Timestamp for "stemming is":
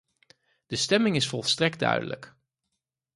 0.75-1.27